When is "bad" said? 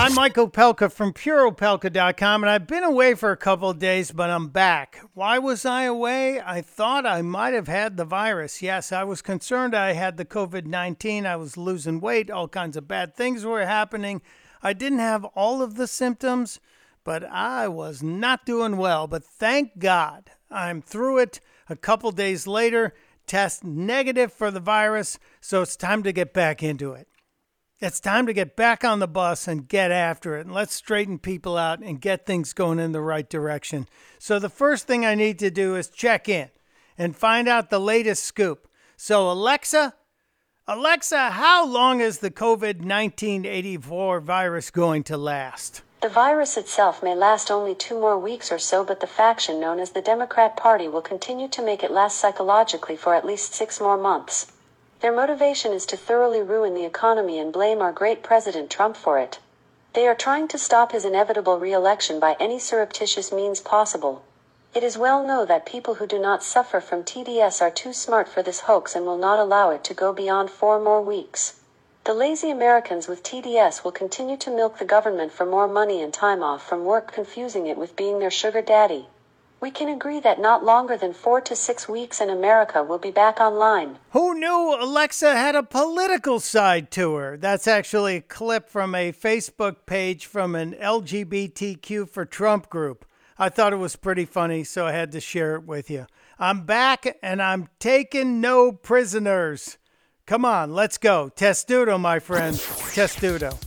12.86-13.16